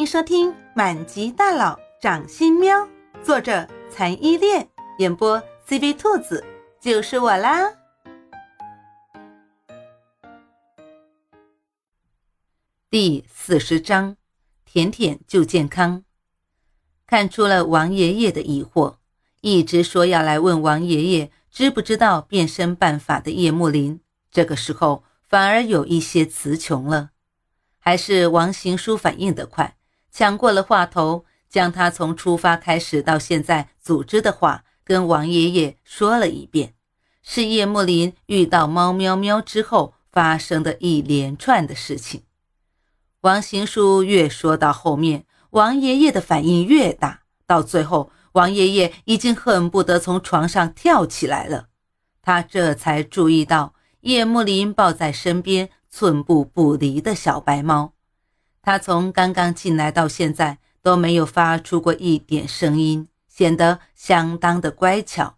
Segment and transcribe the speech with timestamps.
[0.00, 2.74] 欢迎收听《满级大佬掌心喵》，
[3.22, 4.66] 作者残依恋，
[4.96, 5.38] 演播
[5.68, 6.42] CV 兔子，
[6.80, 7.70] 就是我啦。
[12.88, 14.16] 第四十章，
[14.64, 16.02] 甜甜就健康。
[17.06, 18.96] 看出了王爷爷的疑惑，
[19.42, 27.10] 一直说要来问王爷爷知不知道变身办法的叶幕林，这个时候反而有一些词穷了。
[27.78, 29.76] 还是王行书反应得快，
[30.10, 36.74] 抢过了话头，将他从出发开始到现在组织的话跟王爷爷说了一遍，
[37.22, 42.24] 是叶幕林遇到猫喵喵之后发生的一连串的事情。
[43.22, 51.66] 王行书越说到后面，王爷爷的反应越大，到最后，王爷爷已经恨不得从床上跳起来了。
[52.22, 55.70] 他这才注意到叶幕林抱在身边。
[55.92, 57.94] 寸步不离的小白猫，
[58.62, 65.36] 他从刚刚进来到现在都没有发出过一点声音，显得相当的乖巧。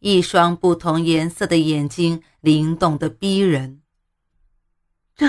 [0.00, 3.80] 一双不同颜色的眼睛灵动的逼人。
[5.16, 5.26] 这，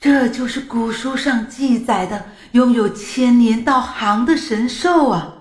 [0.00, 5.36] 这就是古书上记载的拥有千年道行的神兽啊！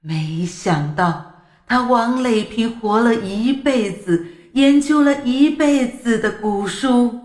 [0.00, 7.18] 没想到他王磊平活了一辈子，研究了一辈子的古书。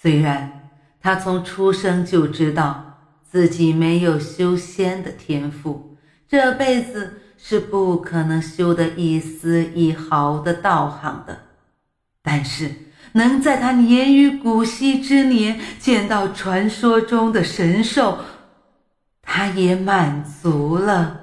[0.00, 0.61] 虽然
[1.02, 5.96] 他从出生就知道自己没有修仙的天赋，
[6.28, 11.40] 这辈子是不可能修得一丝一毫的道行的，
[12.22, 12.70] 但是
[13.14, 18.18] 能在他年逾古稀之年见到传说中的神兽，
[19.20, 21.18] 他也满足了。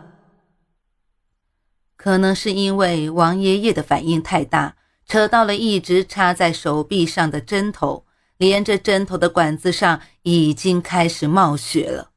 [1.95, 8.05] 可能是因为王爷爷的反应太大，扯到了一直插在手臂上的针头。
[8.39, 12.11] 连着针头的管子上已经开始冒血了，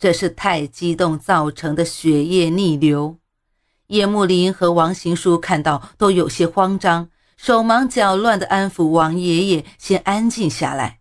[0.00, 3.18] 这是太激动造成的血液逆流。
[3.86, 10.98] 叶慕林和王行书看到都有些慌张，手忙脚乱地安抚王爷爷先安静下来。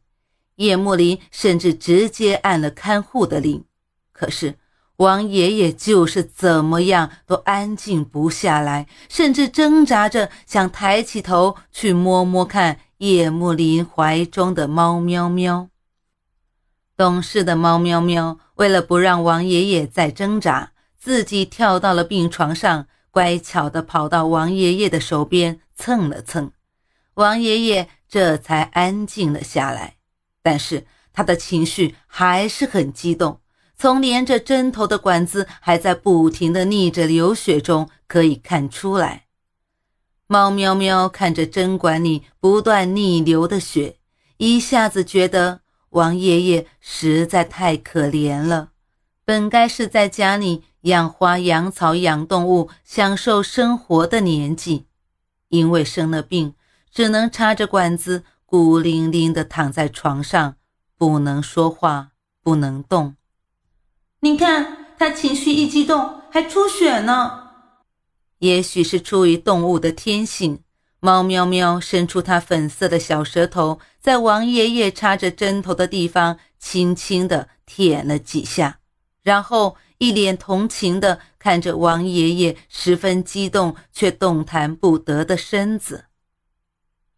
[0.57, 3.65] 叶慕林甚至直接按了看护的铃，
[4.11, 4.59] 可是
[4.97, 12.79] 王爷爷就是怎么样都安静不下来，甚至挣扎着想抬起头去摸摸看。
[12.99, 15.69] 叶幕林怀中的猫喵喵，
[16.97, 26.51] 懂事的猫喵喵为了不让王爷爷再挣扎，自己跳到了病床上，乖巧地跑到王爷爷的手边蹭了蹭，
[27.13, 29.95] 王爷爷这才安静了下来。
[30.43, 33.39] 但是他的情绪还是很激动，
[33.77, 39.27] 从连着针头的管子还在不停地逆着流血中可以看出来。
[40.31, 43.95] 猫喵喵看着针管里不断逆流的血，
[44.37, 48.69] 一下子觉得王爷爷实在太可怜了。
[49.25, 54.85] 本该是在家里养花、养草、养动物，享受生活的年纪，
[55.47, 56.53] 因为生了病，
[56.91, 60.57] 只能插着管子，孤零零地躺在床上，
[60.95, 62.09] 不能说话，
[62.43, 63.15] 不能动。
[64.19, 67.48] 你看他情绪一激动，还出血呢。
[68.39, 70.63] 也许是出于动物的天性，
[71.01, 78.79] 猫喵喵伸出它粉色的小舌头，在王爷爷插着针头的地方轻轻地舔了几下，
[79.23, 86.05] 然后一脸同情地看着王爷爷十分激动却动弹不得的身子。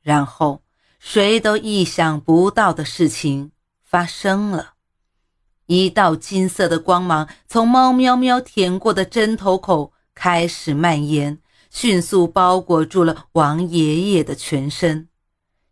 [0.01, 0.63] 然后，
[0.97, 3.51] 谁都意想不到的事情
[3.83, 4.73] 发生了，
[5.67, 9.93] 一道金色的光芒从猫喵喵舔过的针头口。
[10.13, 11.39] 开始蔓延，
[11.69, 15.07] 迅速包裹住了王爷爷的全身。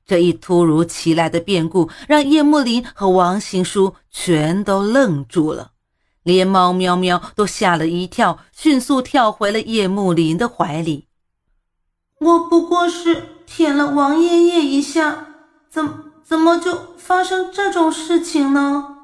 [0.06, 5.74] 这一突如其来的变故让叶幕林和王行书全都愣住了，
[6.24, 11.08] 连猫喵喵都吓了一跳，迅速跳回了叶幕林的怀里。
[12.20, 15.28] 我不过是舔了王爷爷一下，
[15.70, 15.88] 怎
[16.24, 18.96] 怎么就发生这种事情呢？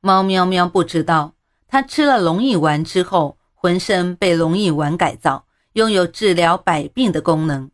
[0.00, 1.34] 猫喵喵不知道，
[1.68, 3.38] 它吃了龙眼丸之后。
[3.66, 7.68] 浑身被龙眼丸改造，拥有治疗百病的功能。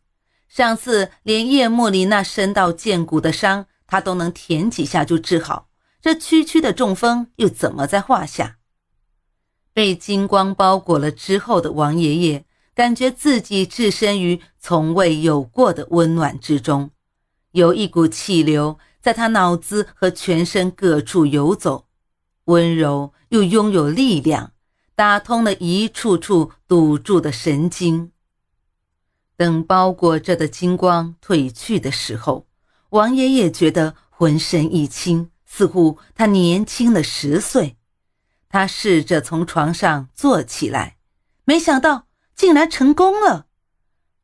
[0.48, 5.68] 上次连叶幕林那深到见骨的伤，他都能舔几下就治好，
[6.00, 8.56] 这区区的中风又怎么在话下？
[9.74, 16.90] 被金光包裹了之后的王爷爷，感觉自己置身于从未有过的温暖之中，
[17.50, 21.84] 有一股气流在他脑子和全身各处游走，
[22.46, 24.52] 温柔又拥有力量。
[24.94, 28.12] 打通了一处处堵住的神经。
[29.36, 32.46] 等包裹着的金光褪去的时候，
[32.90, 37.76] 王爷爷觉得浑身一轻，似乎他年轻了十岁。
[38.48, 40.98] 他试着从床上坐起来，
[41.44, 42.06] 没想到
[42.36, 43.46] 竟然成功了。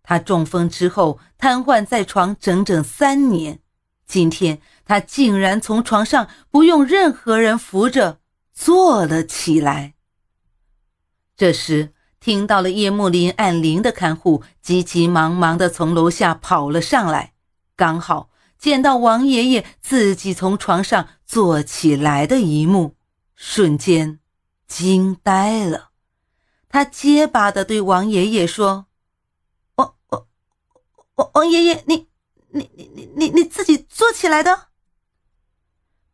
[0.02, 3.60] 他中风之后瘫痪在床整整三年，
[4.06, 8.20] 今天他竟然从床上不用任何人扶着
[8.52, 9.94] 坐了起来。
[11.38, 17.32] 这时，听到了叶幕林按铃的看护急急忙忙地从楼下跑了上来，
[17.76, 22.96] 刚好见到王爷爷自己从床上坐起来的一幕，
[23.37, 24.19] 瞬间
[24.67, 25.90] 惊呆了。
[26.69, 28.87] 他结巴地对王爷爷说
[29.76, 30.26] ：“王王
[31.14, 32.08] 王王爷爷，你
[32.49, 34.67] 你你你你你自己坐起来的？”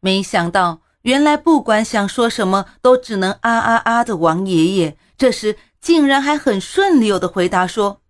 [0.01, 5.57] 没想到，原来不管想说什么，都只能啊啊啊的王爷爷，这时。
[5.85, 8.01] 竟然还很顺溜的回答说：“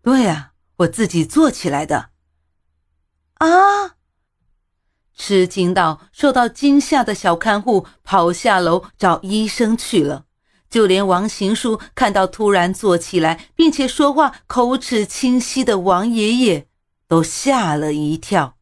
[0.00, 2.08] 对呀，我自己做起来的。”
[3.36, 3.96] 啊！
[5.14, 10.24] 吃惊到受到惊吓的小看护跑下楼找医生去了。
[10.70, 16.66] 就连王行书看到突然坐起来并且说话口齿清晰的王爷爷，
[17.06, 18.56] 都吓了一跳。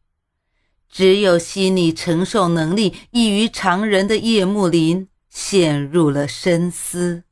[0.89, 7.23] 只有心理承受能力异于常人的叶幕林陷入了深思。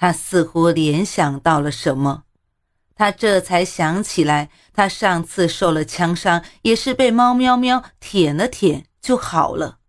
[0.00, 2.24] 他似乎联想到了什么，
[2.94, 9.80] 他这才想起来，他上次受了枪伤，也是被猫喵喵舔了舔就好了。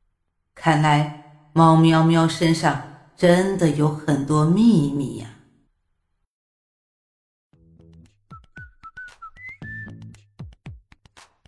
[0.53, 5.29] 看来猫喵喵身上真的有很多秘密呀。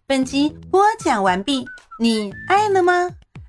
[0.07, 1.65] 本集播讲完毕，
[1.99, 3.09] 你爱了吗？